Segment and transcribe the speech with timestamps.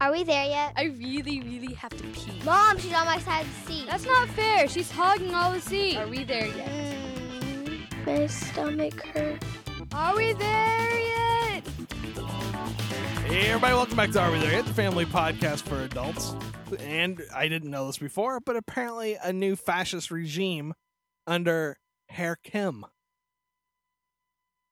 [0.00, 0.72] Are we there yet?
[0.76, 2.40] I really, really have to pee.
[2.42, 3.86] Mom, she's on my side of the seat.
[3.86, 4.66] That's not fair.
[4.66, 5.98] She's hogging all the seat.
[5.98, 6.68] Are we there yet?
[7.42, 9.46] Mm, my stomach hurts.
[9.92, 11.66] Are we there yet?
[13.26, 16.34] Hey, everybody, welcome back to Are We There Yet, the family podcast for adults.
[16.78, 20.72] And I didn't know this before, but apparently a new fascist regime
[21.26, 21.76] under
[22.08, 22.86] Herr Kim.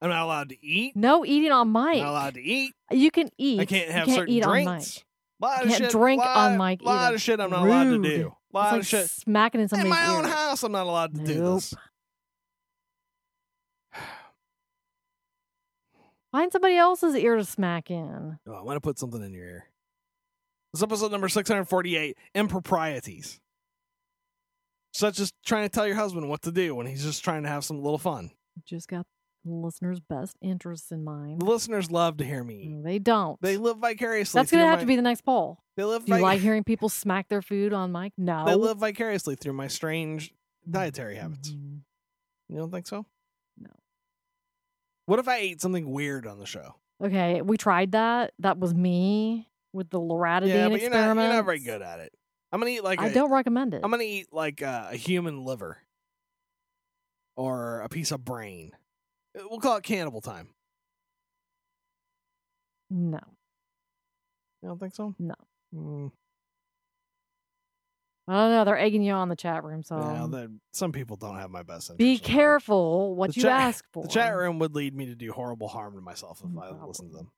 [0.01, 0.95] I'm not allowed to eat.
[0.95, 2.01] No eating on I'm mic.
[2.01, 2.73] not allowed to eat.
[2.89, 3.59] You can eat.
[3.59, 5.03] I can't You have can't certain eat on drinks.
[5.39, 7.15] Lot can't shit, drink lot, on mic lot either.
[7.15, 8.03] of shit I'm not allowed to Rude.
[8.03, 8.35] do.
[8.53, 9.09] lot it's like of shit.
[9.09, 11.73] smacking in In somebody's my own house, I'm not allowed to do this.
[16.31, 18.37] Find somebody else's ear to smack in.
[18.47, 19.65] Oh, I want to put something in your ear.
[20.73, 23.39] This episode number 648 Improprieties.
[24.93, 27.49] Such as trying to tell your husband what to do when he's just trying to
[27.49, 28.31] have some little fun.
[28.65, 29.05] Just got
[29.53, 31.41] listeners' best interests in mind.
[31.41, 32.67] The listeners love to hear me.
[32.69, 33.39] No, they don't.
[33.41, 34.39] They live vicariously.
[34.39, 35.59] That's gonna have my- to be the next poll.
[35.77, 38.13] They live, Do you vic- like hearing people smack their food on mic?
[38.17, 38.45] No.
[38.45, 40.33] they live vicariously through my strange
[40.69, 41.49] dietary habits.
[41.51, 41.79] Mhm.
[42.49, 43.05] You don't think so?
[43.57, 43.69] No.
[45.05, 46.75] What if I ate something weird on the show?
[47.03, 48.33] Okay, we tried that.
[48.39, 51.27] That was me with the loratadine yeah, but you're not, experiment.
[51.27, 52.11] you're not very good at it.
[52.51, 53.81] I'm gonna eat like I a- don't recommend it.
[53.83, 55.77] I'm gonna eat like uh, a human liver
[57.37, 58.71] or a piece of brain.
[59.37, 60.49] Uh, We'll call it cannibal time.
[62.89, 63.19] no,
[64.61, 65.13] You don't think so?
[65.19, 65.35] no.
[65.75, 66.11] Mm,
[68.27, 68.65] I don't know.
[68.65, 71.89] They're egging you on the chat room, so yeah, some people don't have my best
[71.91, 71.97] interest.
[71.99, 74.03] be careful what The you chat- ask for.
[74.03, 76.85] The chat room would lead me to do horrible harm to myself if Mm, I
[76.85, 77.31] listened to them.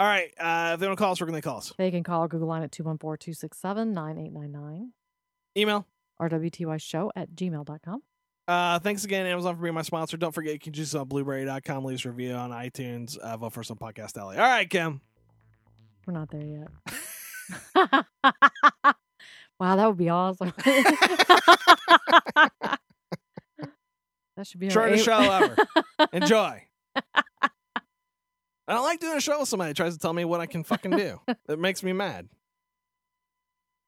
[0.00, 1.72] All right, uh, if they want to call us, where can they call us?
[1.76, 4.92] They can call Google line at 214-267-9899
[5.56, 5.84] Email.
[6.20, 8.02] rwty show at gmail.com.
[8.48, 10.16] Uh, thanks again, Amazon, for being my sponsor.
[10.16, 13.62] Don't forget you can choose on Blubrry.com, leave a review on iTunes, uh, vote for
[13.62, 14.38] some podcast alley.
[14.38, 15.02] All right, Kim.
[16.06, 16.68] We're not there yet.
[19.60, 20.54] wow, that would be awesome.
[20.64, 22.78] that
[24.44, 25.54] should be our Shortest show ever.
[26.14, 26.62] Enjoy.
[26.96, 27.02] I
[28.66, 30.64] don't like doing a show with somebody that tries to tell me what I can
[30.64, 31.20] fucking do.
[31.48, 32.30] it makes me mad.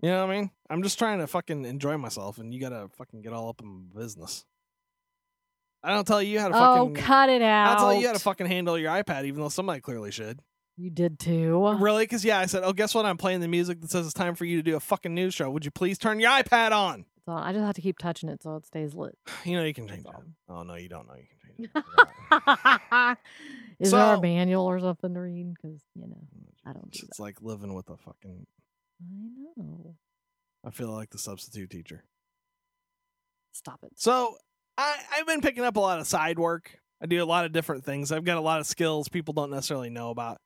[0.02, 0.50] You know what I mean?
[0.68, 3.88] I'm just trying to fucking enjoy myself, and you gotta fucking get all up in
[3.94, 4.44] business.
[5.82, 6.94] I don't tell you how to oh, fucking.
[6.94, 7.76] cut it out.
[7.76, 10.40] I tell you how to fucking handle your iPad, even though somebody clearly should.
[10.76, 11.76] You did too.
[11.78, 12.04] Really?
[12.04, 13.04] Because yeah, I said, oh, guess what?
[13.04, 15.34] I'm playing the music that says it's time for you to do a fucking news
[15.34, 15.50] show.
[15.50, 17.04] Would you please turn your iPad on?
[17.26, 19.16] So I just have to keep touching it so it stays lit.
[19.44, 20.24] You know you can change all.
[20.48, 23.18] Oh no, you don't know you can change it.
[23.80, 25.54] Is there a manual or something to read?
[25.54, 27.22] Because you know, mm, I don't do It's that.
[27.22, 28.46] like living with a fucking.
[29.00, 29.04] I
[29.56, 29.96] know.
[30.64, 32.04] I feel like the substitute teacher.
[33.52, 33.92] Stop it.
[33.96, 34.36] So
[34.76, 36.78] I, I've been picking up a lot of side work.
[37.02, 38.12] I do a lot of different things.
[38.12, 40.38] I've got a lot of skills people don't necessarily know about.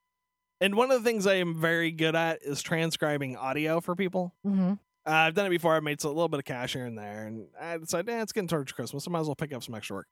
[0.60, 4.34] And one of the things I am very good at is transcribing audio for people.
[4.46, 4.74] Mm-hmm.
[5.06, 5.74] Uh, I've done it before.
[5.74, 7.26] I've made a little bit of cash here and there.
[7.26, 9.06] And I decided, eh, it's getting towards Christmas.
[9.06, 10.06] I might as well pick up some extra work.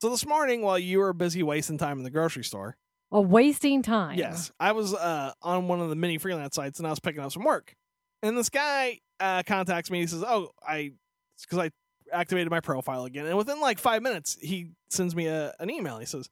[0.00, 2.76] So this morning, while you were busy wasting time in the grocery store,
[3.12, 4.16] A wasting time.
[4.16, 7.20] Yes, I was uh, on one of the many freelance sites and I was picking
[7.20, 7.74] up some work,
[8.22, 10.00] and this guy uh, contacts me.
[10.00, 10.92] He says, "Oh, I,"
[11.40, 11.70] because I
[12.12, 15.98] activated my profile again, and within like five minutes, he sends me a, an email.
[15.98, 16.28] He says,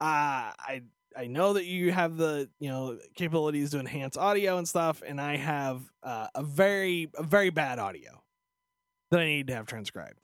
[0.00, 0.82] uh, "I
[1.16, 5.20] I know that you have the you know capabilities to enhance audio and stuff, and
[5.20, 8.22] I have uh, a very a very bad audio
[9.10, 10.20] that I need to have transcribed."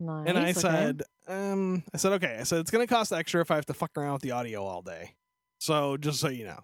[0.00, 0.28] Nice.
[0.28, 0.52] And I okay.
[0.54, 2.38] said, um, I said, okay.
[2.40, 4.30] I said, it's going to cost extra if I have to fuck around with the
[4.30, 5.14] audio all day.
[5.58, 6.60] So just so you know,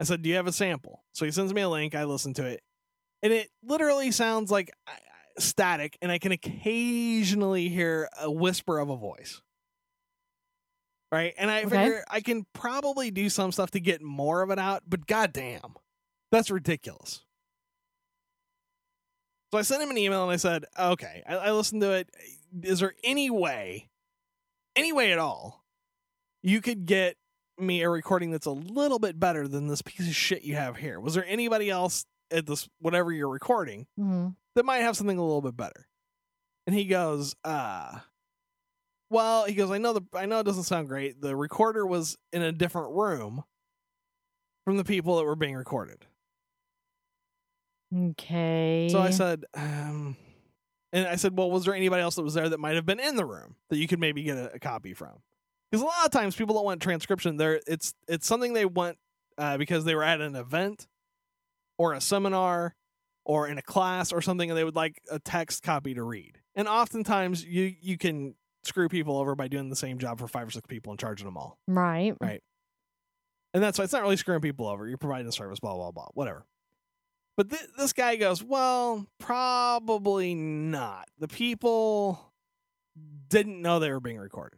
[0.00, 1.02] I said, do you have a sample?
[1.12, 1.94] So he sends me a link.
[1.94, 2.62] I listen to it.
[3.22, 4.92] And it literally sounds like uh,
[5.38, 5.98] static.
[6.00, 9.42] And I can occasionally hear a whisper of a voice.
[11.10, 11.34] Right.
[11.38, 11.70] And I Okay.
[11.70, 14.82] figure I can probably do some stuff to get more of it out.
[14.86, 15.74] But goddamn,
[16.30, 17.24] that's ridiculous.
[19.52, 22.10] So I sent him an email and I said, okay, I, I listened to it.
[22.62, 23.88] Is there any way,
[24.76, 25.64] any way at all,
[26.42, 27.16] you could get
[27.60, 30.76] me a recording that's a little bit better than this piece of shit you have
[30.76, 31.00] here?
[31.00, 34.36] Was there anybody else at this, whatever you're recording, Mhm.
[34.54, 35.88] that might have something a little bit better?
[36.66, 38.00] And he goes, uh,
[39.10, 41.20] well, he goes, I know the, I know it doesn't sound great.
[41.22, 43.44] The recorder was in a different room
[44.64, 46.04] from the people that were being recorded.
[47.94, 48.88] Okay.
[48.90, 50.16] So I said, um,
[50.92, 53.00] and I said, well, was there anybody else that was there that might have been
[53.00, 55.22] in the room that you could maybe get a, a copy from?
[55.70, 57.36] Because a lot of times people don't want transcription.
[57.36, 58.96] There, it's it's something they want
[59.36, 60.86] uh, because they were at an event
[61.76, 62.74] or a seminar
[63.24, 66.38] or in a class or something, and they would like a text copy to read.
[66.54, 68.34] And oftentimes you you can
[68.64, 71.26] screw people over by doing the same job for five or six people and charging
[71.26, 71.58] them all.
[71.66, 72.14] right.
[72.20, 72.42] Right.
[73.54, 74.86] And that's why it's not really screwing people over.
[74.86, 76.44] You're providing a service, blah, blah, blah, whatever.
[77.36, 81.08] But th- this guy goes, well, probably not.
[81.18, 82.32] The people
[83.28, 84.57] didn't know they were being recorded.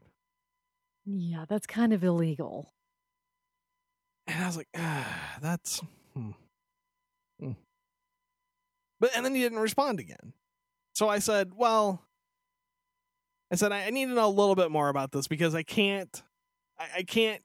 [1.06, 2.72] Yeah, that's kind of illegal.
[4.26, 5.80] And I was like, ah, that's.
[6.14, 6.30] Hmm.
[7.40, 7.52] Hmm.
[9.00, 10.34] But, and then he didn't respond again.
[10.94, 12.02] So I said, well,
[13.50, 15.62] I said, I, I need to know a little bit more about this because I
[15.62, 16.22] can't,
[16.78, 17.42] I, I can't,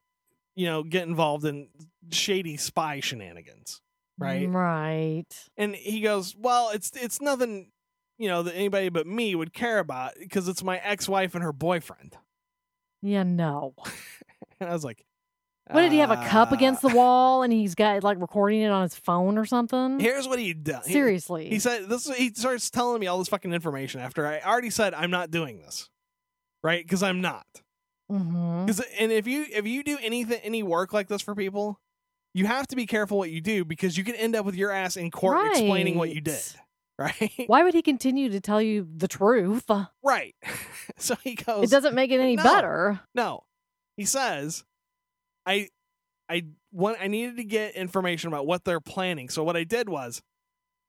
[0.55, 1.69] you know, get involved in
[2.11, 3.81] shady spy shenanigans.
[4.17, 4.49] Right.
[4.49, 5.25] Right.
[5.57, 7.71] And he goes, "Well, it's it's nothing,
[8.17, 11.51] you know, that anybody but me would care about because it's my ex-wife and her
[11.51, 12.15] boyfriend."
[13.01, 13.73] Yeah, no.
[14.61, 15.05] And I was like,
[15.69, 18.61] What did he have a cup "Uh, against the wall and he's got like recording
[18.61, 19.99] it on his phone or something?
[19.99, 20.85] Here's what he does.
[20.85, 21.49] Seriously.
[21.49, 22.09] He, said this.
[22.15, 25.59] He starts telling me all this fucking information after I already said I'm not doing
[25.59, 25.89] this,
[26.63, 26.85] right?
[26.85, 27.45] Because I'm not.
[28.09, 28.65] mm-hmm.
[28.65, 31.79] Because and if you if you do anything any work like this for people,
[32.33, 34.71] you have to be careful what you do because you can end up with your
[34.71, 36.41] ass in court explaining what you did.
[36.99, 37.43] Right.
[37.47, 39.69] Why would he continue to tell you the truth?
[40.03, 40.33] right.
[40.97, 41.65] so he goes.
[41.65, 42.43] It doesn't make it any No.
[42.43, 43.01] better.
[43.13, 43.43] No,
[43.97, 44.63] he says,
[45.45, 45.67] I,
[46.29, 46.97] I want.
[47.01, 49.27] I needed to get information about what they're planning.
[49.27, 50.21] So what I did was,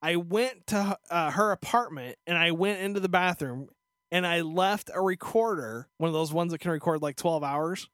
[0.00, 3.68] I went to uh, her apartment and I went into the bathroom
[4.12, 7.88] and I left a recorder, one of those ones that can record like twelve hours,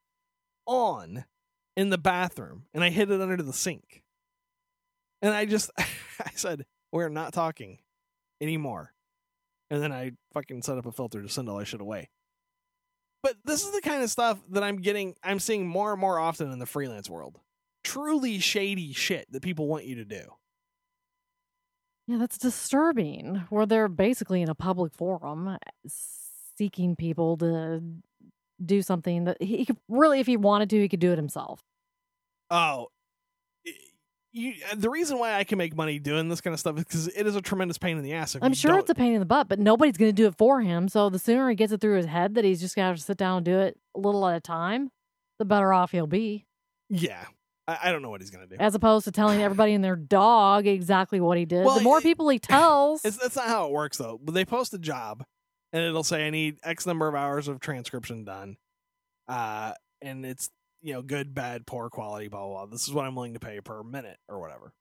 [0.66, 1.24] on
[1.78, 4.02] in the bathroom, and I hid it under the sink.
[5.22, 7.78] And I just, I said, we're not talking
[8.42, 8.92] anymore.
[9.70, 12.10] And then I fucking set up a filter to send all that shit away.
[13.22, 16.18] But this is the kind of stuff that I'm getting, I'm seeing more and more
[16.18, 17.38] often in the freelance world.
[17.84, 20.34] Truly shady shit that people want you to do.
[22.08, 23.44] Yeah, that's disturbing.
[23.48, 25.56] Where they're basically in a public forum uh,
[26.58, 27.82] seeking people to
[28.64, 31.62] do something that he could really, if he wanted to, he could do it himself.
[32.50, 32.88] Oh,
[34.32, 37.08] you, the reason why I can make money doing this kind of stuff is because
[37.08, 38.36] it is a tremendous pain in the ass.
[38.40, 40.34] I'm sure don't- it's a pain in the butt, but nobody's going to do it
[40.38, 40.88] for him.
[40.88, 42.96] So the sooner he gets it through his head that he's just going to have
[42.96, 44.90] to sit down and do it a little at a time,
[45.38, 46.46] the better off he'll be.
[46.88, 47.24] yeah.
[47.68, 48.56] I, I don't know what he's gonna do.
[48.58, 51.64] As opposed to telling everybody and their dog exactly what he did.
[51.64, 54.18] Well, the more it- people he tells, It's, that's not how it works though.
[54.20, 55.22] But they post a job,
[55.72, 58.56] and it'll say I need X number of hours of transcription done,
[59.28, 60.50] uh, and it's
[60.82, 62.48] you know good, bad, poor quality, blah blah.
[62.48, 62.66] blah.
[62.66, 64.72] This is what I'm willing to pay per minute or whatever.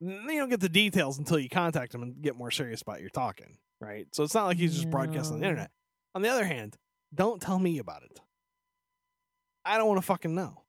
[0.00, 3.00] And You don't get the details until you contact them and get more serious about
[3.00, 4.06] your talking, right?
[4.12, 5.70] So it's not like he's just broadcasting on the internet.
[6.14, 6.76] On the other hand,
[7.14, 8.20] don't tell me about it.
[9.64, 10.62] I don't want to fucking know.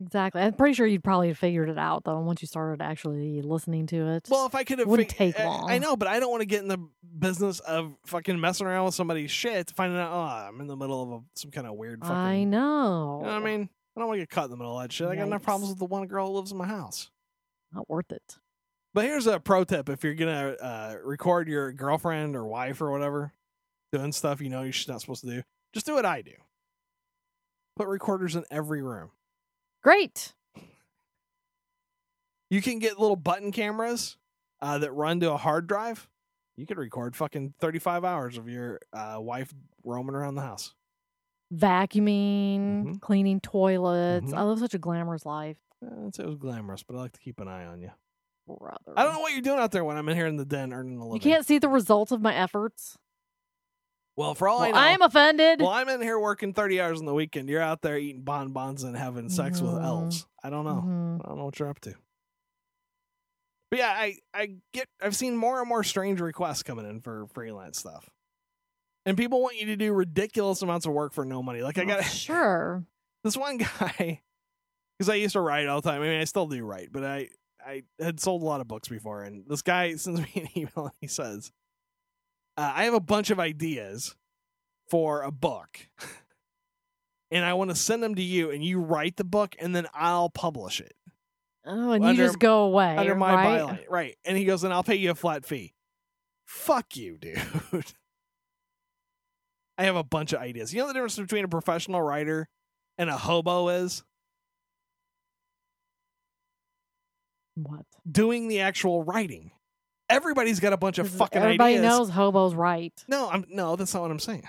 [0.00, 0.42] Exactly.
[0.42, 3.86] I'm pretty sure you'd probably have figured it out though once you started actually listening
[3.88, 4.28] to it.
[4.30, 5.70] Well, if I could have, Wouldn't fig- take long.
[5.70, 6.78] I know, but I don't want to get in the
[7.18, 11.02] business of fucking messing around with somebody's shit, finding out, oh, I'm in the middle
[11.02, 12.14] of a, some kind of weird fucking.
[12.14, 13.20] I know.
[13.22, 13.68] You know I mean?
[13.96, 15.08] I don't want to get caught in the middle of that shit.
[15.08, 17.10] I got enough problems with the one girl who lives in my house.
[17.72, 18.38] Not worth it.
[18.94, 22.90] But here's a pro tip: if you're gonna uh, record your girlfriend or wife or
[22.90, 23.32] whatever
[23.92, 25.42] doing stuff you know you're not supposed to do,
[25.74, 26.32] just do what I do.
[27.76, 29.10] Put recorders in every room.
[29.82, 30.34] Great.
[32.50, 34.16] You can get little button cameras
[34.60, 36.08] uh, that run to a hard drive.
[36.56, 39.52] You could record fucking 35 hours of your uh, wife
[39.84, 40.74] roaming around the house.
[41.54, 43.00] Vacuuming, Mhm.
[43.00, 44.32] cleaning toilets.
[44.32, 44.36] Mhm.
[44.36, 47.20] I live such a glamorous life, I'd say it was glamorous, but I like to
[47.20, 47.90] keep an eye on you.
[48.46, 48.94] brother.
[48.96, 50.72] I don't know what you're doing out there when I'm in here in the den
[50.72, 51.16] earning a living.
[51.16, 52.96] You can't see the results of my efforts.
[54.18, 55.60] Well, for all Well, I know, I'm offended.
[55.60, 57.48] well, I'm in here working 30 hours on the weekend.
[57.48, 59.84] You're out there eating bonbons and having sex with Mhm.
[59.84, 60.26] elves.
[60.42, 60.82] I don't know.
[60.84, 61.24] Mhm.
[61.24, 61.94] I don't know what you're up to.
[63.70, 67.28] But yeah, I I get I've seen more and more strange requests coming in for
[67.28, 68.10] freelance stuff.
[69.06, 71.62] And people want you to do ridiculous amounts of work for no money.
[71.62, 72.84] Like I Oh, got sure.
[73.22, 74.22] this one guy
[74.98, 76.02] because I used to write all the time.
[76.02, 77.28] I mean, I still do write, but I
[77.64, 80.86] I had sold a lot of books before, and this guy sends me an email
[80.86, 81.52] and he says,
[82.58, 84.14] uh, "I have a bunch of ideas
[84.90, 85.88] for a book,
[87.30, 89.86] and I want to send them to you, and you write the book, and then
[89.94, 90.92] I'll publish it
[91.64, 92.96] Oh, and Under- you just go away.
[92.96, 93.60] under my right?
[93.60, 95.74] byline, right?" And he goes, "And I'll pay you a flat fee."
[96.46, 97.38] Fuck you, dude.
[99.76, 100.72] I have a bunch of ideas.
[100.74, 102.48] You know the difference between a professional writer
[102.96, 104.02] and a hobo is
[107.54, 107.84] What?
[108.10, 109.50] doing the actual writing.
[110.10, 111.44] Everybody's got a bunch of fucking ideas.
[111.44, 111.82] Everybody ideas.
[111.82, 113.04] knows hobos right.
[113.08, 114.48] No, I'm no, that's not what I'm saying.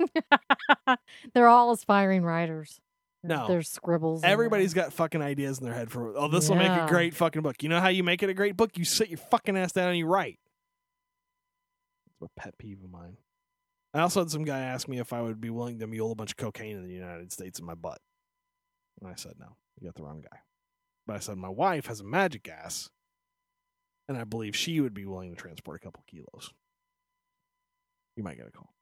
[1.34, 2.80] They're all aspiring writers.
[3.22, 3.46] No.
[3.46, 4.24] There's scribbles.
[4.24, 7.42] Everybody's got fucking ideas in their head for oh, this will make a great fucking
[7.42, 7.62] book.
[7.62, 8.78] You know how you make it a great book?
[8.78, 10.38] You sit your fucking ass down and you write.
[12.06, 13.18] It's a pet peeve of mine.
[13.92, 16.14] I also had some guy ask me if I would be willing to mule a
[16.14, 18.00] bunch of cocaine in the United States in my butt.
[19.00, 20.38] And I said, no, you got the wrong guy.
[21.06, 22.90] But I said, my wife has a magic ass,
[24.10, 26.50] and I believe she would be willing to transport a couple kilos.
[28.16, 28.72] You might get a call.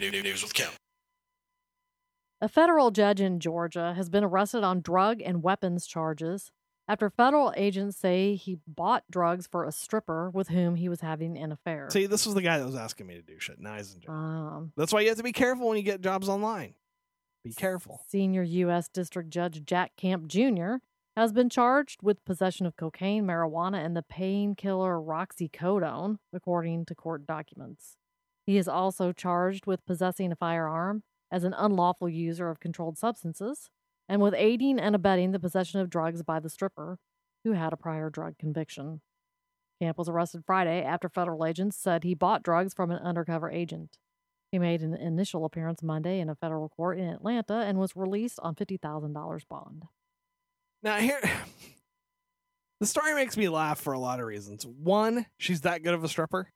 [0.00, 0.70] News with Kim.
[2.40, 6.52] A federal judge in Georgia has been arrested on drug and weapons charges
[6.88, 11.36] after federal agents say he bought drugs for a stripper with whom he was having
[11.36, 11.88] an affair.
[11.90, 13.58] See, this was the guy that was asking me to do shit.
[13.58, 14.10] In jail.
[14.10, 16.74] Um, That's why you have to be careful when you get jobs online.
[17.44, 18.00] Be careful.
[18.08, 18.88] Senior U.S.
[18.88, 20.76] District Judge Jack Camp Jr.
[21.16, 27.26] has been charged with possession of cocaine, marijuana, and the painkiller roxicodone, according to court
[27.26, 27.96] documents.
[28.46, 33.70] He is also charged with possessing a firearm as an unlawful user of controlled substances
[34.08, 36.98] and with aiding and abetting the possession of drugs by the stripper,
[37.44, 39.00] who had a prior drug conviction.
[39.80, 43.98] Camp was arrested Friday after federal agents said he bought drugs from an undercover agent.
[44.52, 48.38] He made an initial appearance Monday in a federal court in Atlanta and was released
[48.40, 49.84] on $50,000 bond.
[50.86, 51.20] Now here
[52.80, 54.64] the story makes me laugh for a lot of reasons.
[54.64, 56.48] One, she's that good of a stripper.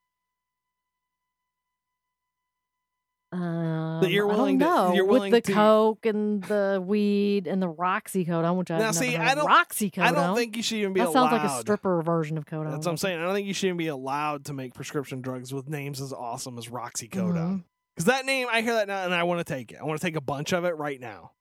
[3.32, 7.46] Um, you're I don't willing to- you're willing with the to- coke and the weed
[7.48, 9.98] and the roxicodone, which I've Now, see, I don't- roxicodone.
[10.02, 11.30] I don't think you should even be that allowed.
[11.30, 12.70] sounds like a stripper version of codone.
[12.70, 13.18] That's what I'm saying.
[13.20, 16.12] I don't think you should even be allowed to make prescription drugs with names as
[16.12, 17.34] awesome as Roxicodone.
[17.34, 17.64] Mhm.
[17.96, 19.78] Because that name, I hear that now, and I want to take it.
[19.80, 21.32] I want to take a bunch of it right now.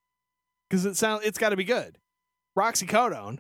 [0.70, 1.98] Because it sounds, it's got to be good.
[2.60, 3.40] Roxicodone.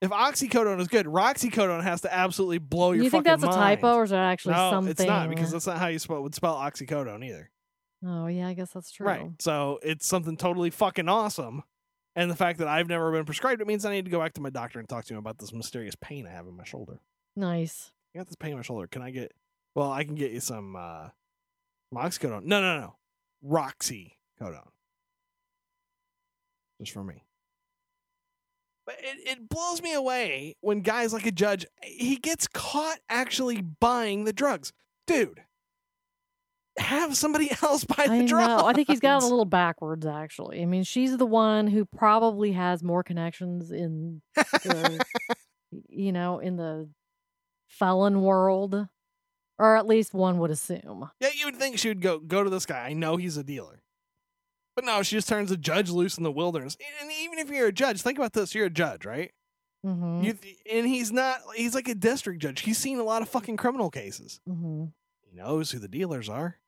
[0.00, 3.80] If oxycodone is good, roxicodone has to absolutely blow your You think that's a mind.
[3.80, 4.90] typo, or is there actually no, something?
[4.90, 7.50] it's not because that's not how you spell, would spell oxycodone either.
[8.04, 9.06] Oh yeah, I guess that's true.
[9.06, 9.30] Right.
[9.40, 11.62] So it's something totally fucking awesome.
[12.16, 14.34] And the fact that I've never been prescribed it means I need to go back
[14.34, 16.64] to my doctor and talk to him about this mysterious pain I have in my
[16.64, 17.00] shoulder.
[17.36, 17.92] Nice.
[18.14, 18.86] I got this pain in my shoulder.
[18.86, 19.32] Can I get?
[19.74, 21.08] Well, I can get you some uh,
[21.94, 22.44] oxycodone.
[22.44, 22.96] No, no, no,
[23.44, 24.68] roxicodone.
[26.80, 27.24] Just for me.
[28.84, 33.60] But it, it blows me away when guys like a judge he gets caught actually
[33.62, 34.72] buying the drugs,
[35.06, 35.42] dude.
[36.78, 38.48] Have somebody else buy the I drugs.
[38.48, 38.66] know.
[38.66, 40.62] I think he's got it a little backwards, actually.
[40.62, 45.04] I mean, she's the one who probably has more connections in the,
[45.88, 46.88] you know, in the
[47.68, 48.88] felon world,
[49.58, 51.10] or at least one would assume.
[51.20, 52.86] Yeah, you would think she would go go to this guy.
[52.86, 53.81] I know he's a dealer.
[54.74, 56.76] But no, she just turns a judge loose in the wilderness.
[57.00, 59.30] And even if you're a judge, think about this: you're a judge, right?
[59.84, 60.22] Mm-hmm.
[60.24, 61.40] You th- and he's not.
[61.54, 62.60] He's like a district judge.
[62.60, 64.40] He's seen a lot of fucking criminal cases.
[64.48, 64.84] mm-hmm.
[65.20, 66.58] He knows who the dealers are.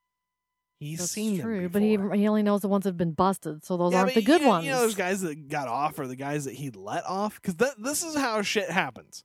[0.80, 3.64] He's That's seen true, but he he only knows the ones that have been busted,
[3.64, 4.66] so those Yeah, aren't the good you, ones.
[4.66, 7.40] You know, those guys that got off or the guys that he let off.
[7.40, 9.24] Because th- this is how shit happens.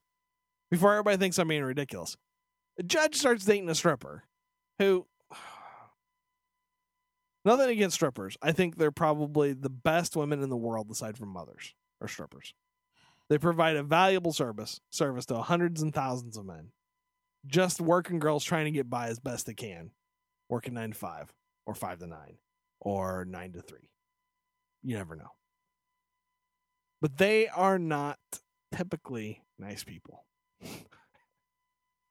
[0.70, 2.16] Before everybody thinks I'm being ridiculous,
[2.78, 4.24] a judge starts dating a stripper,
[4.78, 5.06] who.
[7.44, 8.36] Nothing against strippers.
[8.42, 12.54] I think they're probably the best women in the world, aside from mothers, are strippers.
[13.28, 16.72] They provide a valuable service service to hundreds and thousands of men.
[17.46, 19.92] Just working girls trying to get by as best they can,
[20.48, 21.32] working nine to five
[21.64, 22.38] or five to nine
[22.80, 23.88] or nine to three.
[24.82, 25.30] You never know.
[27.00, 28.18] But they are not
[28.74, 30.24] typically nice people.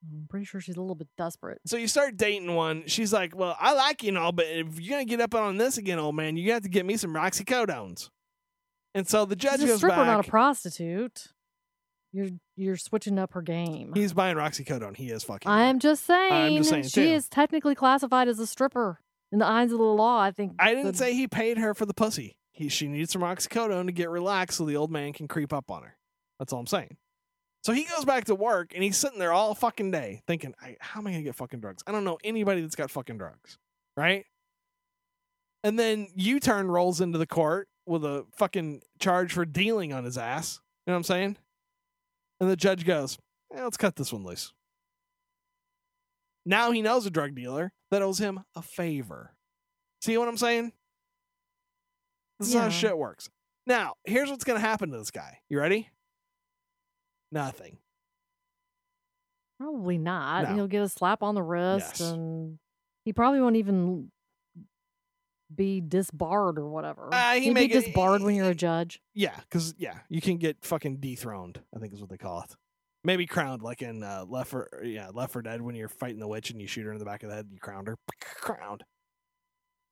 [0.02, 1.60] I'm pretty sure she's a little bit desperate.
[1.66, 2.84] So you start dating one.
[2.88, 5.58] She's like, "Well, I like you and all, but if you're gonna get up on
[5.58, 8.10] this again, old man, you have to get me some roxicodones."
[8.96, 10.08] And so the judge She's a goes stripper, back.
[10.08, 11.28] not a prostitute.
[12.12, 13.92] You're you're switching up her game.
[13.94, 14.96] He's buying roxicodone.
[14.96, 15.50] He is fucking.
[15.52, 17.14] I'm just saying, I'm just saying, she too.
[17.14, 19.00] is technically classified as a stripper
[19.32, 20.20] in the eyes of the law.
[20.20, 20.54] I think.
[20.60, 22.36] I didn't the- say he paid her for the pussy.
[22.52, 25.70] He she needs some oxycodone to get relaxed so the old man can creep up
[25.70, 25.98] on her.
[26.40, 26.98] That's all I'm saying.
[27.64, 30.78] So he goes back to work and he's sitting there all fucking day thinking, I,
[30.80, 31.84] "How am I gonna get fucking drugs?
[31.86, 33.58] I don't know anybody that's got fucking drugs,
[33.98, 34.26] right?"
[35.64, 40.06] And then U turn rolls into the court with a fucking charge for dealing on
[40.06, 40.62] his ass.
[40.86, 41.38] You know what I'm saying?
[42.40, 43.18] And the judge goes,
[43.54, 44.54] eh, "Let's cut this one loose."
[46.46, 49.36] Now he knows a drug dealer that owes him a favor.
[50.02, 50.72] See what I'm saying?
[52.40, 53.30] This is how shit works.
[53.68, 55.40] Now, here's what's going to happen to this guy.
[55.50, 55.90] You ready?
[57.32, 57.78] Nothing.
[59.60, 60.50] Probably not.
[60.50, 60.56] No.
[60.56, 62.12] He'll get a slap on the wrist, Yes.
[62.12, 62.60] and
[63.06, 64.12] he probably won't even
[65.54, 67.10] be disbarred or whatever.
[67.12, 69.02] Uh, he He'd may be get- disbarred when you're a judge.
[69.14, 71.62] Yeah, because yeah, you can get fucking dethroned.
[71.76, 72.56] I think is what they call it.
[73.04, 76.28] Maybe crowned, like in uh, Left for yeah Left 4 Dead when you're fighting the
[76.28, 77.48] witch and you shoot her in the back of the head.
[77.52, 77.98] You crowned her,
[78.42, 78.84] crowned.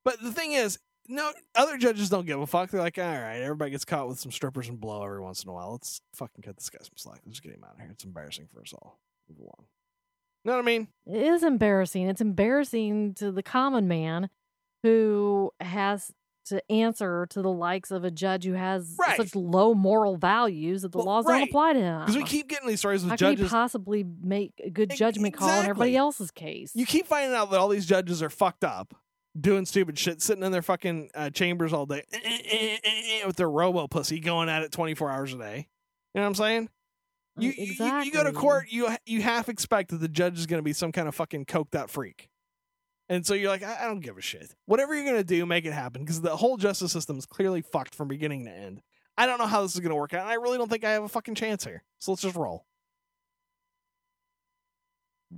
[0.06, 0.78] But the thing is,
[1.08, 2.70] no other judges don't give a fuck.
[2.72, 5.50] They're like, all right, everybody gets caught with some strippers and blow every once in
[5.50, 5.72] a while.
[5.72, 7.22] Let's fucking cut this guy some slack.
[7.26, 7.90] Let's get him out of here.
[7.92, 9.00] It's embarrassing for us all.
[9.30, 9.66] Move along.
[10.46, 10.88] Know what I mean?
[11.06, 12.08] It is embarrassing.
[12.08, 14.30] It's embarrassing to the common man
[14.84, 16.12] who has
[16.46, 19.18] to answer to the likes of a judge who has Right.
[19.18, 21.40] such low moral values that the Well, laws right.
[21.40, 22.00] don't apply to him.
[22.02, 23.50] Because we keep getting these stories with How judges.
[23.50, 26.72] possibly make a good judgment call on everybody else's case?
[26.74, 28.94] you keep finding out that all these judges are fucked up,
[29.40, 33.36] doing stupid shit, sitting in their fucking uh, chambers all day eh, eh, eh, with
[33.36, 35.68] their robo pussy going at it 24 hours a day.
[36.14, 36.70] You know what I'm saying?
[37.38, 38.00] You, you- exactly.
[38.00, 40.64] you, you go to court, you you half expect that the judge is going to
[40.64, 42.30] be some kind of fucking coked out freak.
[43.10, 44.54] And so you're like, I, I don't give a shit.
[44.66, 47.62] Whatever you're going to do, make it happen because the whole justice system is clearly
[47.62, 48.82] fucked from beginning to end.
[49.18, 50.22] I don't know how this is going to work out.
[50.24, 51.84] And I really don't think I have a fucking chance here.
[52.00, 52.66] So let's just roll.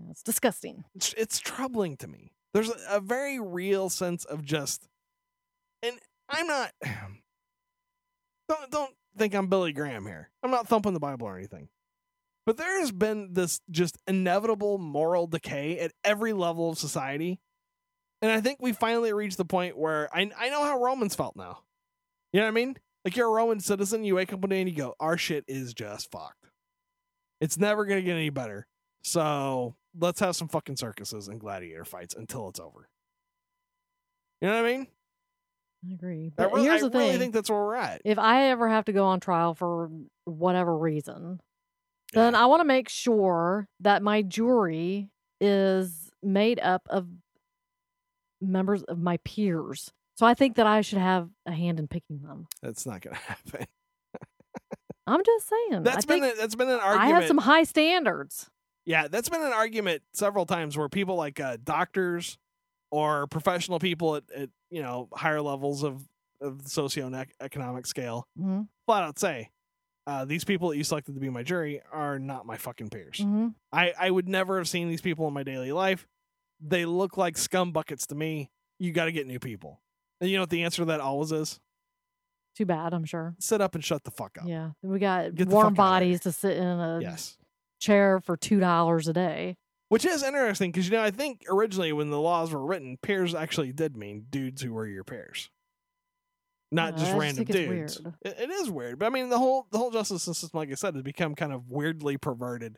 [0.09, 0.83] It's disgusting.
[0.95, 2.33] it's, it's troubling to me.
[2.53, 4.87] There's a, very real sense of just,
[5.83, 6.71] and I'm not.
[8.49, 10.31] Don't don't think I'm Billy Graham here.
[10.41, 11.69] I'm not thumping the Bible or anything,
[12.47, 17.39] but there has been this just inevitable moral decay at every level of society,
[18.23, 21.35] and I think we finally reached the point where I I know how Romans felt
[21.35, 21.59] now.
[22.33, 22.75] You know what I mean?
[23.05, 25.45] Like you're a Roman citizen, you wake up one day and you go, "Our shit
[25.47, 26.47] is just fucked.
[27.39, 28.65] It's never gonna get any better."
[29.03, 32.89] So let's have some fucking circuses and gladiator fights until it's over.
[34.41, 34.87] You know what I mean?
[35.89, 36.27] I agree.
[36.27, 38.01] I But really, here's I the really thing: think that's where we're at.
[38.05, 39.89] if I ever have to go on trial for
[40.25, 41.39] whatever reason,
[42.13, 47.07] then I want to make sure that my jury is made up of
[48.41, 49.91] members of my peers.
[50.15, 52.47] So I think that I should have a hand in picking them.
[52.61, 53.67] That's not going to happen.
[55.07, 55.83] I'm just saying.
[55.83, 57.01] That's I been a, that's been an argument.
[57.01, 58.49] I have some high standards.
[58.85, 62.37] Yeah, that's been an argument several times where people like uh, doctors
[62.91, 66.07] or professional people at, at you know higher levels of
[66.41, 69.49] of the socioeconomic scale hmm flat out say
[70.07, 73.19] uh, these people that you selected to be my jury are not my fucking peers.
[73.19, 76.07] hmm I I would never have seen these people in my daily life.
[76.59, 78.49] They look like scum buckets to me.
[78.79, 79.81] You got to get new people.
[80.19, 81.59] And you know what the answer to that always is?
[82.57, 83.35] Too bad, I'm sure.
[83.39, 84.47] Sit up and shut the fuck up.
[84.47, 86.13] Yeah, we got Get warm fuck outta here.
[86.13, 87.37] bodies to sit in a Yes.
[87.79, 89.57] Chair for two dollars a day.
[89.89, 93.33] Which is interesting because you know I think originally when the laws were written, peers
[93.33, 95.49] actually did mean dudes who were your peers,
[96.71, 98.01] not Yeah, just just random it's dudes.
[98.01, 98.13] weird.
[98.21, 100.75] It, it is weird, but I mean the whole the whole justice system, like I
[100.75, 102.77] said, has become kind of weirdly perverted,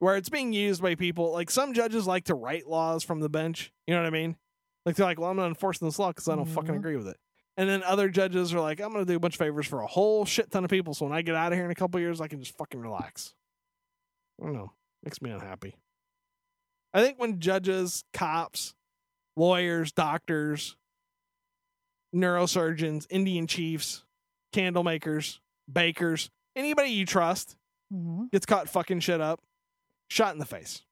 [0.00, 3.28] where it's being used by people like some judges like to write laws from the
[3.28, 3.72] bench.
[3.86, 4.36] You know what I mean?
[4.84, 6.78] Like they're like, well, I'm not enforcing this law because I don't fucking Mhm.
[6.78, 7.16] agree with it.
[7.56, 9.80] And then other judges are like, I'm going to do a bunch of favors for
[9.80, 11.74] a whole shit ton of people, so when I get out of here in a
[11.76, 13.32] couple years, I can just fucking relax.
[14.40, 14.72] I don't know.
[15.02, 15.76] Makes me unhappy.
[16.92, 18.74] I think when judges, cops,
[19.36, 20.76] lawyers, doctors,
[22.14, 24.04] neurosurgeons, Indian chiefs,
[24.52, 27.56] candle makers, bakers, anybody you trust
[27.92, 29.40] hmm gets caught fucking shit up,
[30.10, 30.82] shot in the face.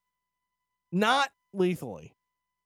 [0.93, 2.15] Not lethally.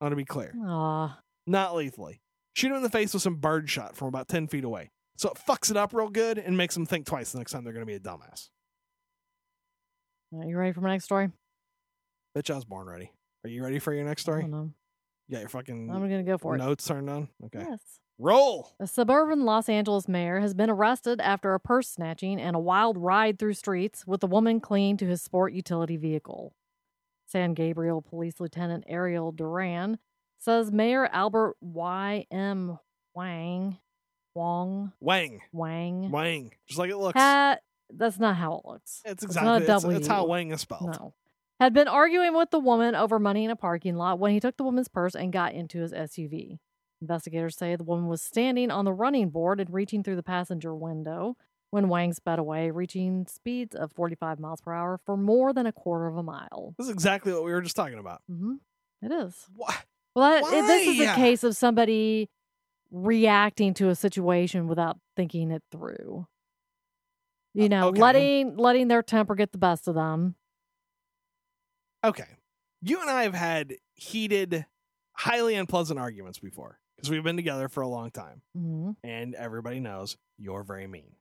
[0.01, 0.55] I want to be clear.
[0.63, 2.21] Aw, Not lethally.
[2.55, 4.91] Shoot him in the face with some bird shot from about 10 feet away.
[5.17, 7.65] So it fucks it up real good and makes them think twice the next time
[7.65, 8.51] they're going to be a dumbass.
[10.35, 11.31] Are you ready for my next story?
[12.37, 13.13] Bitch, I was born ready.
[13.45, 14.43] Are you ready for your next I story?
[14.43, 14.71] don't know.
[15.29, 16.59] You got your fucking I'm gonna go for it.
[16.59, 17.29] notes turned on?
[17.47, 17.65] Okay.
[17.69, 17.81] Yes.
[18.19, 18.73] Roll.
[18.81, 22.99] A suburban Los Angeles mayor has been arrested after a purse snatching and a wild
[22.99, 26.55] ride through streets with a woman clinging to his sport utility vehicle.
[27.27, 29.99] San Gabriel Police Lieutenant Ariel Duran
[30.39, 32.79] says Mayor Albert Y.M.
[33.15, 33.79] Wang,
[34.35, 35.41] Wong, Wang.
[35.53, 36.53] Wang, Wang.
[36.67, 37.19] Just like it looks.
[37.19, 37.61] had,
[37.91, 39.03] that's not how it looks.
[39.05, 40.97] it's It's exactly a it's, it's how Wang is spelled.
[40.99, 41.15] No.
[41.61, 44.57] Had been arguing with the woman over money in a parking lot when he took
[44.57, 46.59] the woman's purse and got into his SUV.
[47.01, 50.75] Investigators say the woman was standing on the running board and reaching through the passenger
[50.75, 51.37] window
[51.71, 55.73] when Wang sped away, reaching speeds of 45 miles per hour for more than a
[55.73, 56.75] quarter of a mile.
[56.79, 58.23] This is exactly what we were just talking about.
[58.31, 58.55] Mm-hmm.
[59.03, 59.47] It is.
[59.55, 59.85] What?
[60.15, 62.29] Well, that, it- this is a case of somebody
[62.91, 66.27] reacting to a situation without thinking it through.
[67.59, 68.01] You know, okay.
[68.01, 70.37] letting letting their temper get the best of them.
[72.05, 72.27] Okay.
[72.83, 74.65] You and I have had heated,
[75.15, 78.43] highly unpleasant arguments before because we've been together for a long time.
[78.57, 81.17] hmm and everybody knows you're very mean.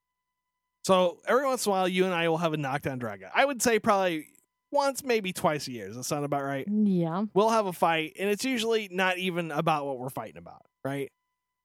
[0.86, 3.32] So every once in a while, you and I will have a knockdown drag out.
[3.34, 4.28] I would say probably
[4.72, 5.88] once, maybe twice a year.
[5.88, 6.68] Does that sound about right?
[6.70, 7.26] Yeah.
[7.34, 11.12] We'll have a fight, and it's usually not even about what we're fighting about, right?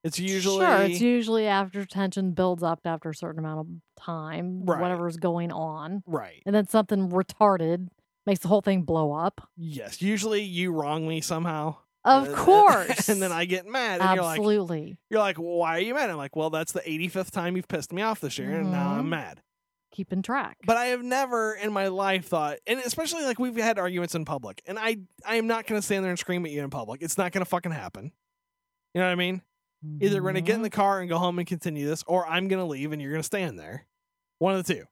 [0.05, 0.83] It's usually sure.
[0.83, 3.67] It's usually after tension builds up after a certain amount of
[4.05, 4.81] time, Right.
[4.81, 6.43] whatever's going on, right.
[6.45, 7.89] and then something retarded
[8.27, 9.49] makes the whole thing blow up.
[9.57, 11.77] Yes, usually you wrong me somehow.
[12.05, 15.77] Of and- course, and then I get mad, and you're like, absolutely you're like, why
[15.77, 16.11] are you mad?
[16.11, 18.95] I'm like, well, that's the 85th time you've pissed me off this year, and now
[18.95, 19.11] I'm Mhm.
[19.11, 19.43] mad.
[19.93, 20.57] keeping track.
[20.65, 24.25] But I have never in my life thought, and especially like we've had arguments in
[24.25, 26.71] public, and I I am not going to stand there and scream at you in
[26.71, 27.03] public.
[27.03, 28.11] It's not going to fucking happen.
[28.95, 29.43] You know what I mean?
[30.01, 30.65] Either we're going to get in Mhm.
[30.65, 33.11] the car and go home and continue this, or I'm going to leave and you're
[33.11, 33.87] going to stand there.
[34.39, 34.85] One of the two.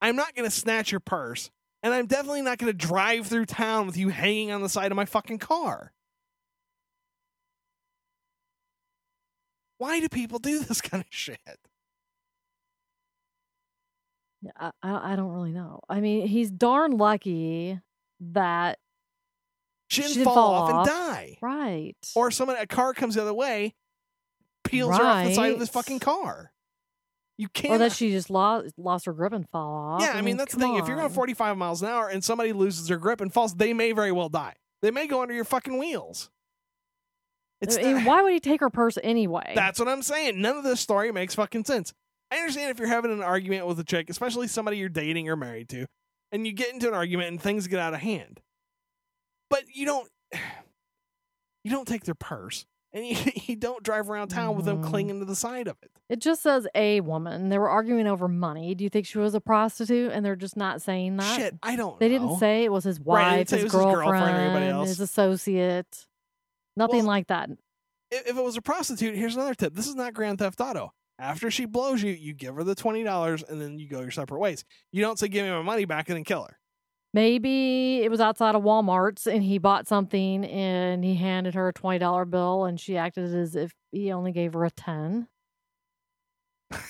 [0.00, 1.50] I'm not going to snatch your purse,
[1.82, 4.92] and I'm definitely not going to drive through town with you hanging on the side
[4.92, 5.92] of my fucking car.
[9.78, 11.38] Why do people do this kind of shit?
[14.58, 15.80] I I don't really know.
[15.88, 17.80] I mean, he's darn lucky
[18.20, 18.78] that
[19.88, 21.38] She didn't, She didn't fall, fall off, and die.
[21.40, 21.96] right.
[22.14, 23.74] Or someone a car comes the other way,
[24.64, 26.52] peels her off the side of this fucking car.
[27.36, 27.74] You can't.
[27.74, 30.02] or that she just lost lost her grip and fall off.
[30.02, 30.76] yeah, I mean that's the thing.
[30.76, 33.72] If you're going 45 miles an hour and somebody loses their grip and falls, they
[33.72, 34.54] may very well die.
[34.82, 36.30] They may go under your fucking wheels.
[37.60, 39.52] It's I mean, not- why would he take her purse anyway?
[39.54, 40.40] That's what I'm saying.
[40.40, 41.92] None of this story makes fucking sense.
[42.30, 45.36] I understand if you're having an argument with a chick, especially somebody you're dating or
[45.36, 45.86] married to,
[46.30, 48.40] and you get into an argument and things get out of hand.
[49.50, 50.08] But you don't
[51.64, 54.88] you don't take their purse and you, you don't drive around town with them Mhm.
[54.88, 55.90] clinging to the side of it.
[56.08, 57.50] It just says a woman.
[57.50, 58.74] They were arguing over money.
[58.74, 60.12] Do you think she was a prostitute?
[60.12, 61.36] And they're just not saying that.
[61.36, 62.18] Shit, I don't They know.
[62.18, 64.66] didn't say it was his Right, wife, say his, was his girlfriend or girlfriend, anybody
[64.66, 64.88] else.
[64.88, 66.06] his associate.
[66.76, 67.50] Nothing Well, like that.
[68.10, 69.74] if, if it was a prostitute, here's another tip.
[69.74, 70.92] This is not Grand Theft Auto.
[71.18, 74.10] After she blows you, you give her the twenty dollars and then you go your
[74.10, 74.64] separate ways.
[74.90, 76.58] You don't say give me my money back and then kill her.
[77.14, 81.72] Maybe it was outside of Walmart's and he bought something and he handed her a
[81.72, 85.28] twenty dollar bill and she acted as if he only gave her a ten.
[86.72, 86.80] Give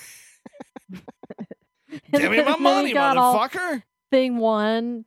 [2.30, 3.82] me my And then he money, motherfucker.
[4.10, 5.04] Thing one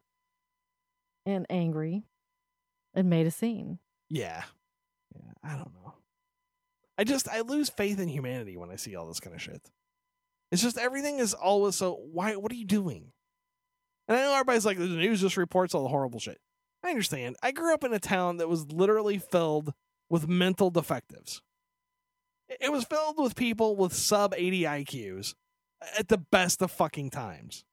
[1.26, 2.04] and angry
[2.94, 3.80] and made a scene.
[4.12, 4.44] Yeah.
[5.16, 5.96] Yeah, I don't know.
[7.00, 9.68] I just I lose faith in humanity when I see all this kind of shit.
[10.52, 13.14] It's just everything is always so why what are you doing?
[14.08, 16.40] And I know everybody's like the news just reports all the horrible shit.
[16.84, 17.36] I understand.
[17.42, 19.74] I grew up in a town that was literally filled
[20.10, 21.42] with mental defectives.
[22.62, 25.34] It was filled with people with sub 80 IQs
[25.98, 27.66] at the best of fucking times.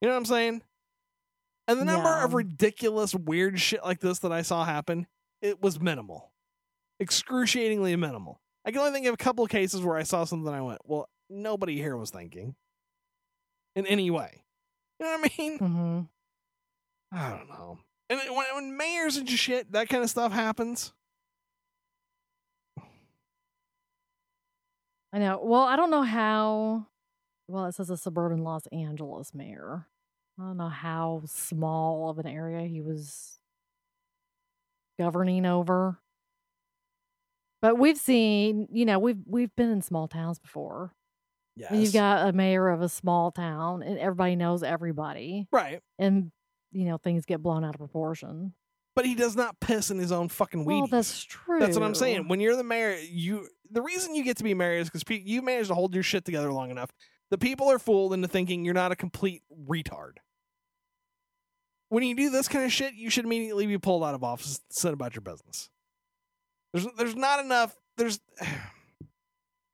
[0.00, 0.62] You know what I'm saying?
[1.66, 5.06] And the number of ridiculous weird shit like this that I saw happen,
[5.42, 6.32] it was minimal.
[7.00, 8.40] Excruciatingly minimal.
[8.64, 10.80] I can only think of a couple of cases where I saw something I went,
[10.84, 12.54] well, nobody here was thinking
[13.76, 14.44] in any way.
[15.00, 15.58] You know what I mean?
[15.58, 16.00] hmm
[17.10, 17.78] I don't know.
[18.10, 20.92] And when, when mayors and shit, that kind of stuff happens.
[25.12, 25.40] I know.
[25.42, 26.86] Well, I don't know how.
[27.48, 29.86] Well, it says a suburban Los Angeles mayor.
[30.38, 33.38] I don't know how small of an area he was
[34.98, 35.98] governing over.
[37.60, 40.92] But we've seen, you know, we've we've been in small towns before.
[41.58, 41.70] Yes.
[41.70, 45.80] And you've got a mayor of a small town, and everybody knows everybody, right.
[45.98, 46.30] and
[46.70, 48.54] you know things get blown out of proportion.
[48.94, 51.60] But he does not piss in his own fucking Well, that's true.
[51.60, 52.26] That's what I'm saying.
[52.28, 55.22] When you're the mayor, you the reason you get to be mayor is because pe-
[55.24, 56.90] you managed to hold your shit together long enough.
[57.30, 60.14] The people are fooled into thinking you're not a complete retard.
[61.90, 64.58] When you do this kind of shit, you should immediately be pulled out of office
[64.58, 65.70] and sit about your business.
[66.72, 67.74] There's there's not enough.
[67.96, 68.20] There's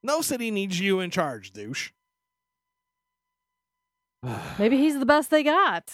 [0.04, 1.90] no city needs you in charge, douche.
[4.58, 5.90] Maybe he's the best they got.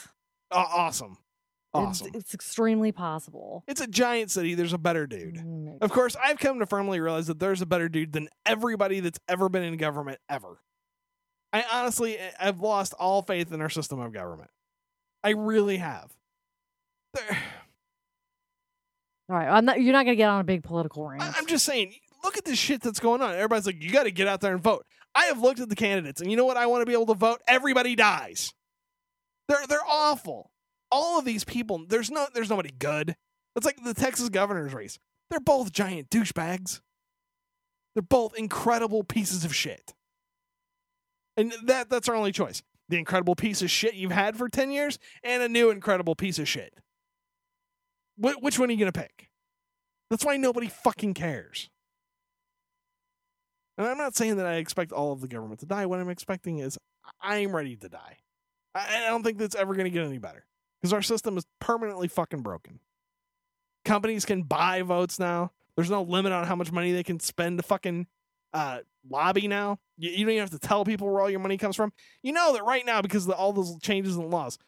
[0.50, 1.20] Aw- awesome, It's-
[2.02, 2.10] awesome.
[2.14, 3.64] It's, extremely possible.
[3.66, 4.54] It's a giant city.
[4.54, 5.36] There's a better dude.
[5.36, 5.78] Mm, maybe.
[5.80, 9.18] Of course, I've come to firmly realize that there's a better dude than everybody that's
[9.28, 10.58] ever been in government ever.
[11.52, 14.50] I honestly, I- I've lost all faith in our system of government.
[15.22, 16.10] I really have.
[17.14, 17.24] There,
[19.30, 21.22] All right, I'm not, you're not going to get on a big political rant.
[21.22, 23.34] I- I'm just saying, look at this shit that's going on.
[23.34, 24.84] Everybody's like, you got to get out there and vote.
[25.14, 26.56] I have looked at the candidates, and you know what?
[26.56, 27.40] I want to be able to vote.
[27.48, 28.52] Everybody dies.
[29.48, 30.50] They're they're awful.
[30.92, 33.16] All of these people, there's no there's nobody good.
[33.56, 34.98] It's like the Texas governor's race.
[35.28, 36.80] They're both giant douchebags.
[37.94, 39.92] They're both incredible pieces of shit.
[41.36, 42.62] And that that's our only choice.
[42.88, 46.38] The incredible piece of shit you've had for 10 years and a new incredible piece
[46.38, 46.74] of shit.
[48.16, 49.30] Wh- which one are you going to pick?
[50.10, 51.70] That's why nobody fucking cares.
[53.80, 55.86] And I'm not saying that I expect all of the government to die.
[55.86, 56.76] What I'm expecting is
[57.18, 58.18] I'm ready to die.
[58.74, 60.44] I, don't think that's ever going to get any better
[60.78, 62.80] because our system is permanently fucking broken.
[63.86, 65.52] Companies can buy votes now.
[65.76, 68.06] There's no limit on how much money they can spend to fucking
[68.52, 69.78] uh, lobby now.
[69.96, 71.90] You, you don't even have to tell people where all your money comes from.
[72.22, 74.58] You know that right now because of all those changes in laws,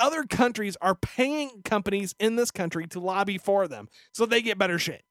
[0.00, 4.56] other countries are paying companies in this country to lobby for them so they get
[4.56, 5.02] better shit.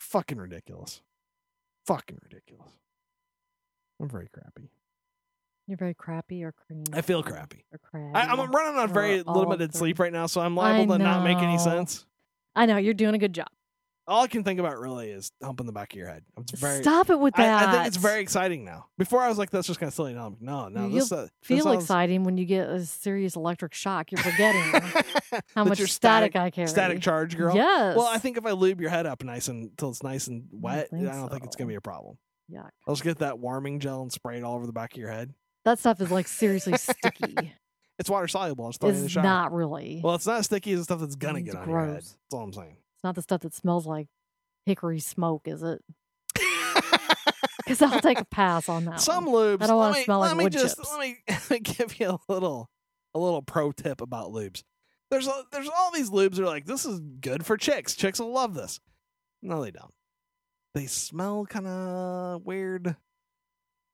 [0.00, 1.02] Fucking ridiculous.
[1.88, 2.70] Fucking ridiculous.
[3.98, 4.68] I'm very crappy.
[5.66, 6.84] You're very crappy or cream.
[6.92, 7.64] I feel crappy.
[7.72, 8.14] Or crabby.
[8.14, 11.38] I, I'm running on very limited sleep right now, so I'm liable to not make
[11.38, 12.04] any sense.
[12.54, 13.48] I know you're doing a good job.
[14.08, 16.24] All I can think about really is humping the back of your head.
[16.38, 16.82] It's very.
[16.82, 17.62] Stop it with that.
[17.62, 18.86] I, I think it's very exciting now.
[18.96, 20.14] Before I was like, that's just kind of silly.
[20.14, 22.68] Now I'm like, no, no, You'll this, uh, this Feel sounds- exciting when you get
[22.68, 24.10] a serious electric shock.
[24.10, 24.62] You're forgetting
[25.54, 26.68] how much static, static- I carry.
[26.68, 27.54] static charge, girl.
[27.54, 27.96] Yes.
[27.96, 30.44] Well, I think if I lube your head up nice and until it's nice and
[30.52, 32.16] wet, I think don't think it's gonna be a problem.
[32.50, 32.70] Yuck.
[32.86, 35.10] I'll just get that warming gel and spray it all over the back of your
[35.10, 35.34] head.
[35.66, 37.52] That stuff is like seriously sticky.
[37.98, 38.64] It's water soluble.
[38.64, 39.22] I'll just throw it in the It's shower.
[39.24, 40.00] not really.
[40.02, 41.88] Well, it's not as sticky as the stuff that's gonna It's get on your head.
[41.90, 42.04] gross.
[42.04, 42.76] That's all I'm saying.
[42.98, 44.08] It's not the stuff that smells like
[44.66, 45.84] hickory smoke, is it?
[47.58, 48.98] Because I'll take a pass on that.
[48.98, 49.34] Some one.
[49.34, 49.62] lubes.
[49.62, 50.90] I don't wanna me, smell like let me wood just chips.
[50.90, 52.70] let me, let me give you a little
[53.14, 54.62] a little pro tip about lubes.
[55.10, 57.94] There's a, there's all these lubes that are like this is good for chicks.
[57.94, 58.80] Chicks will love this.
[59.42, 59.92] No, they don't.
[60.74, 62.96] They smell kind of weird.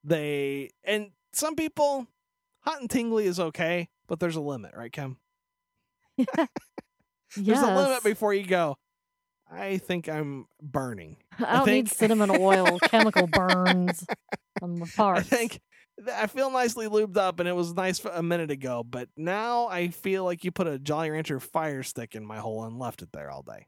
[0.05, 2.07] They and some people
[2.61, 5.19] hot and tingly is okay, but there's a limit, right, Kim?
[6.17, 6.47] Yeah.
[7.37, 8.77] There's a limit before you go.
[9.55, 11.17] I think I'm burning.
[11.39, 14.05] I don't need think- cinnamon oil, chemical burns
[14.63, 15.21] on the parts.
[15.33, 15.61] I think
[16.13, 18.83] I feel nicely lubed up, and it was nice a minute ago.
[18.83, 22.65] But now I feel like you put a Jolly Rancher fire stick in my hole
[22.65, 23.67] and left it there all day.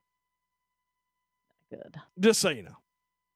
[1.71, 1.97] good.
[2.19, 2.77] Just so you know,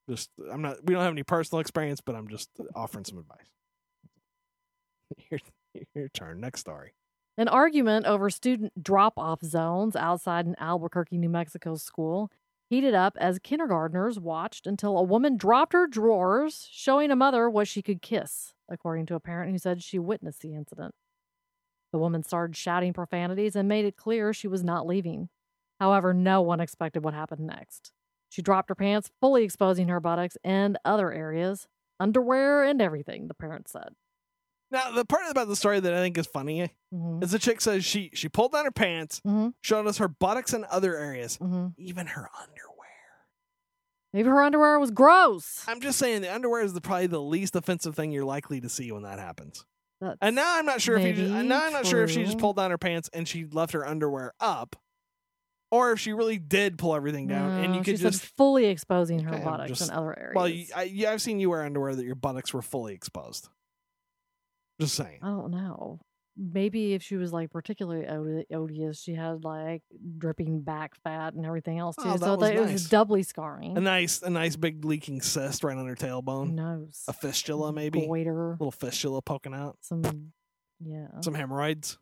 [0.09, 0.77] just I'm not.
[0.85, 3.47] We don't have any personal experience, but I'm just offering some advice.
[5.29, 5.39] Your,
[5.93, 6.39] your turn.
[6.39, 6.93] Next story.
[7.37, 12.29] An argument over student drop off zones outside an Albuquerque, New Mexico school
[12.71, 17.67] heated up as kindergartners watched until a woman dropped her drawers, showing a mother what
[17.67, 20.95] she could kiss, according to a parent who said she witnessed the incident.
[21.91, 25.27] The woman started shouting profanities and made it clear she was not leaving.
[25.81, 27.91] However, no one expected what happened next.
[28.29, 31.67] She dropped her pants, fully exposing her buttocks and other areas,
[31.99, 33.95] underwear and everything, the parent said.
[34.71, 37.59] Now, the part about the story that I think is funny hmm is the chick
[37.61, 41.37] says she she pulled down her pants, hmm showed us her buttocks and other areas,
[41.37, 42.67] hmm even her underwear.
[44.13, 45.63] Maybe her underwear was gross.
[45.67, 48.67] I'm just saying the underwear is the, probably the least offensive thing you're likely to
[48.69, 49.65] see when that happens.
[50.01, 52.23] That's And now I'm not sure if you just, now I'm not sure if she
[52.25, 54.75] just pulled down her pants and she left her underwear up,
[55.69, 59.19] or if she really did pull everything down and you could she just fully exposing
[59.23, 60.35] her Okay, buttocks just- and other areas.
[60.35, 63.47] well, you, I, yeah, I've seen you wear underwear that your buttocks were fully exposed.
[64.81, 65.19] Just saying.
[65.21, 65.99] I don't know.
[66.37, 69.83] Maybe if she was like particularly odi- odious, she had like
[70.17, 72.03] dripping back fat and everything else too.
[72.05, 72.71] Oh, that so was it nice.
[72.73, 73.77] was doubly scarring.
[73.77, 76.53] A nice, a nice big leaking cyst right on her Who tailbone.
[76.53, 77.03] knows?
[77.07, 78.05] A fistula, maybe.
[78.05, 79.77] A little fistula poking out.
[79.81, 80.31] Some,
[80.83, 81.07] yeah.
[81.21, 81.97] Some hemorrhoids.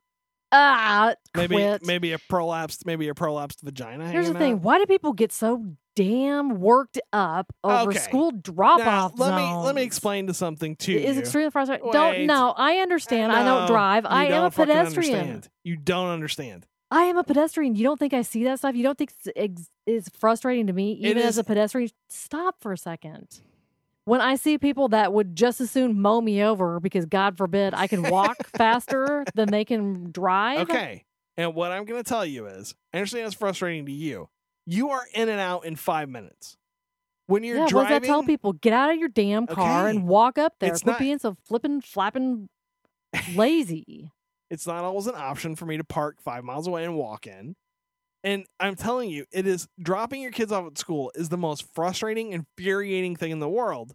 [0.51, 1.85] ah, Maybe, quit.
[1.85, 4.09] maybe a prolapsed, maybe a prolapsed vagina.
[4.11, 4.61] Here's the thing: out.
[4.61, 7.99] Why do people get so damn worked up over Okay.
[7.99, 10.93] school drop off let me let me explain to something too.
[10.93, 11.21] It is you.
[11.21, 11.85] extremely frustrating.
[11.85, 11.93] Wait.
[11.93, 13.33] Don't no, I understand.
[13.33, 14.05] I don't drive.
[14.05, 15.19] I am a pedestrian.
[15.19, 15.49] Understand.
[15.63, 16.65] You don't understand.
[16.89, 17.75] I am a pedestrian.
[17.75, 18.75] You don't think I see that stuff?
[18.75, 21.89] You don't think it's, it's frustrating to me, even as a pedestrian?
[22.09, 23.41] Stop for a second.
[24.05, 27.75] When I see people that would just as soon mow me over because, God forbid,
[27.75, 30.69] I can walk faster than they can drive.
[30.69, 31.03] Okay.
[31.37, 34.29] And what I'm going to tell you is, I understand it's frustrating to you.
[34.71, 36.55] You are in and out in five minutes.
[37.25, 38.53] When you're yeah, what driving, does that tell people?
[38.53, 39.97] Get out of your damn car Okay.
[39.97, 40.71] and walk up there.
[40.71, 42.49] It's Quit not- being so flippin' flapping
[43.35, 44.11] lazy.
[44.49, 47.55] it's not always an option for me to park five miles away and walk in.
[48.23, 51.65] And I'm telling you, it is dropping your kids off at school is the most
[51.73, 53.93] frustrating, infuriating thing in the world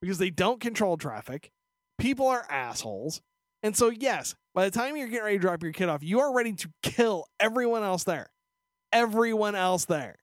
[0.00, 1.50] because they don't control traffic.
[1.98, 3.20] People are assholes.
[3.64, 6.20] And so, yes, by the time you're getting ready to drop your kid off, you
[6.20, 8.28] are ready to kill everyone else there.
[8.92, 10.16] Everyone else there.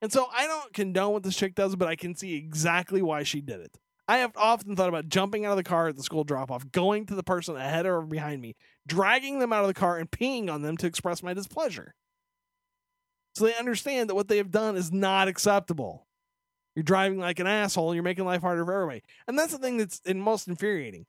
[0.00, 3.22] And so I don't condone what this chick does, but I can see exactly why
[3.22, 3.78] she did it.
[4.08, 6.70] I have often thought about jumping out of the car at the school drop off,
[6.72, 8.56] going to the person ahead or behind me,
[8.86, 11.94] dragging them out of the car and peeing on them to express my displeasure.
[13.34, 16.06] So they understand that what they have done is not acceptable.
[16.74, 19.02] You're driving like an asshole, you're making life harder for everybody.
[19.28, 21.06] And that's the thing that's in most infuriating.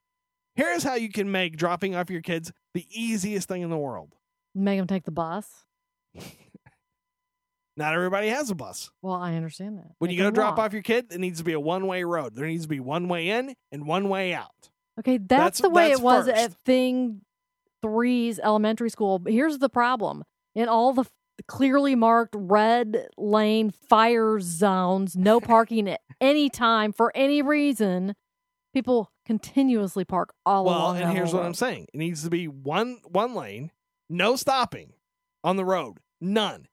[0.55, 4.13] Here's how you can make dropping off your kids the easiest thing in the world.
[4.53, 5.47] Make them take the bus.
[7.75, 8.91] Not everybody has a bus.
[9.01, 9.91] Well, I understand that.
[9.97, 10.67] When They you go to drop walk.
[10.67, 12.35] off your kid, it needs to be a one way road.
[12.35, 14.69] There needs to be one way in and one way out.
[14.99, 16.37] Okay, that's, That's- the way that's it was first.
[16.37, 17.21] at Thing
[17.81, 19.17] Three's elementary school.
[19.19, 21.05] But here's the problem: in all the
[21.47, 28.13] clearly marked red lane fire zones, no parking at any time for any reason,
[28.73, 30.97] people continuously park all well, along.
[30.97, 33.71] and that here's what I'm saying: it needs to be one one lane,
[34.11, 34.93] no stopping
[35.43, 36.67] on the road, none.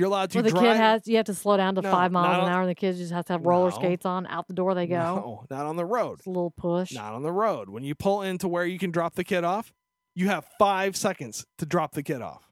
[0.00, 0.62] You're allowed to Where the drive.
[0.62, 2.70] kid has, you have to slow down to No, five miles an on- hour, and
[2.70, 3.76] the kid just has to have roller No.
[3.76, 4.26] skates on.
[4.28, 4.96] Out the door they go.
[4.96, 6.20] No, not on the road.
[6.20, 6.92] It's a little push.
[6.94, 7.68] Not on the road.
[7.68, 9.74] When you pull into where you can drop the kid off,
[10.14, 12.50] you have five seconds to drop the kid off.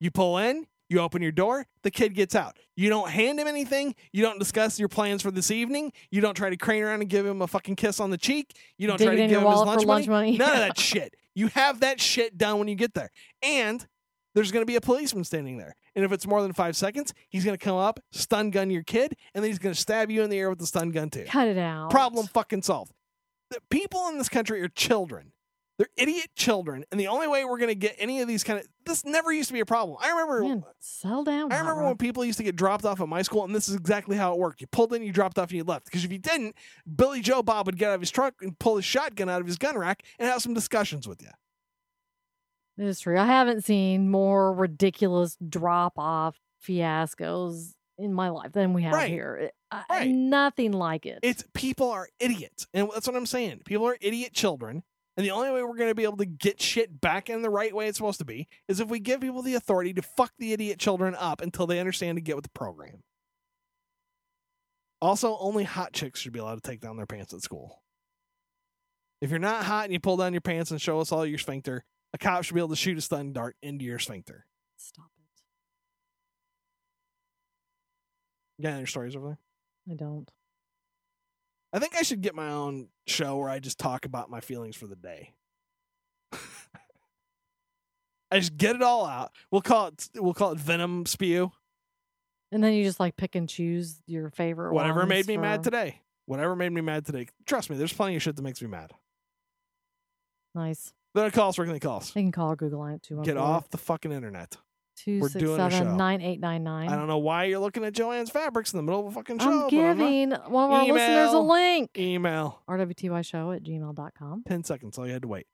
[0.00, 2.56] You pull in, You open your door, the kid gets out.
[2.76, 3.96] You don't hand him anything.
[4.12, 5.92] You don't discuss your plans for this evening.
[6.12, 8.56] You don't try to crane around and give him a fucking kiss on the cheek.
[8.78, 9.86] You don't Dig try to give him his wallet lunch money.
[9.86, 10.38] lunch money.
[10.38, 11.14] None of that shit.
[11.34, 13.10] You have that shit done when you get there.
[13.42, 13.84] And
[14.36, 15.74] there's going to be a policeman standing there.
[15.96, 18.82] And if it's more than five seconds, he's going to come up, stun gun your
[18.82, 21.08] kid, and then he's going to stab you in the air with the stun gun
[21.10, 21.24] too.
[21.24, 21.90] Cut it out.
[21.90, 22.92] Problem fucking solved.
[23.50, 25.32] The people in this country are children.
[25.78, 26.84] They're idiot children.
[26.90, 29.32] And the only way we're going to get any of these kind of this never
[29.32, 29.98] used to be a problem.
[30.00, 31.52] I remember Man, settle down.
[31.52, 33.74] I remember when people used to get dropped off at my school, and this is
[33.74, 34.60] exactly how it worked.
[34.60, 35.86] You pulled in, you dropped off, and you left.
[35.86, 36.56] Because if you didn't,
[36.94, 39.46] Billy Joe Bob would get out of his truck and pull his shotgun out of
[39.46, 41.30] his gun rack and have some discussions with you.
[42.78, 43.18] It is true.
[43.18, 49.08] I haven't seen more ridiculous drop off fiascos in my life than we have Right.
[49.10, 49.50] here.
[49.70, 50.10] I- Right.
[50.10, 51.20] Nothing like it.
[51.22, 53.60] It's people are idiots, and that's what I'm saying.
[53.64, 54.82] People are idiot children,
[55.16, 57.48] and the only way we're going to be able to get shit back in the
[57.50, 60.32] right way it's supposed to be is if we give people the authority to fuck
[60.38, 63.02] the idiot children up until they understand to get with the program.
[65.00, 67.82] Also, only hot chicks should be allowed to take down their pants at school.
[69.20, 71.38] If you're not hot and you pull down your pants and show us all your
[71.38, 71.84] sphincter,
[72.16, 74.46] a cop should be able to shoot a stun dart into your sphincter.
[74.78, 75.24] Stop it.
[78.56, 79.38] You got any stories over there?
[79.90, 80.30] I don't.
[81.74, 84.76] I think I should get my own show where I just talk about my feelings
[84.76, 85.34] for the day.
[88.30, 89.32] I just get it all out.
[89.50, 91.52] We'll call it we'll call it Venom Spew.
[92.50, 96.00] And then you just like pick and choose your favorite Whatever made me mad today.
[96.24, 97.26] Whatever made me mad today.
[97.44, 98.92] Trust me, there's plenty of shit that makes me mad.
[100.54, 100.94] Nice.
[101.16, 102.10] Then call us, where can they call us?
[102.10, 104.56] They can call or Google line at Get off the fucking internet.
[104.96, 105.78] Two We're six doing a show.
[105.78, 106.90] seven nine eight nine nine.
[106.90, 109.38] I don't know why you're looking at Joanne's fabrics in the middle of a fucking
[109.38, 109.44] show.
[109.44, 109.70] I'm but not.
[109.70, 111.90] giving one of our listeners a link.
[111.98, 112.62] Email.
[112.68, 114.42] RWTYshow at gmail.com.
[114.46, 114.98] 10 seconds.
[114.98, 115.46] All you had to wait.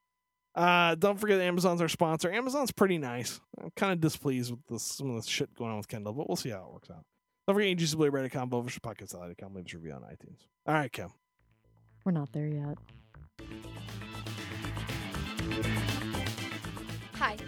[0.54, 2.30] Uh, don't forget Amazon's our sponsor.
[2.30, 3.40] Amazon's pretty nice.
[3.60, 6.28] I'm kind of displeased with this, some of the shit going on with Kindle, but
[6.28, 7.04] we'll see how it works out.
[7.46, 10.40] Don't forget UGCBladeRadio.com, BovershPodcast.com, leave us a review on iTunes.
[10.66, 11.10] All right, Kim.
[12.04, 12.78] We're not there yet.